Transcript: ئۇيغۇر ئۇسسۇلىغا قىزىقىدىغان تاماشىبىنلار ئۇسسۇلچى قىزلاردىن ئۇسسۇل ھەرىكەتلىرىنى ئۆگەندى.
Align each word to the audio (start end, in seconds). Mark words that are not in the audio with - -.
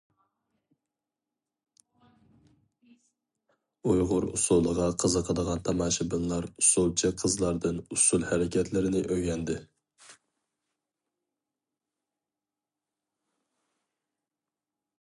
ئۇيغۇر 3.89 4.25
ئۇسسۇلىغا 4.29 4.87
قىزىقىدىغان 5.03 5.61
تاماشىبىنلار 5.67 6.47
ئۇسسۇلچى 6.49 7.11
قىزلاردىن 7.23 7.83
ئۇسسۇل 7.95 8.25
ھەرىكەتلىرىنى 8.31 9.03
ئۆگەندى. 9.17 9.59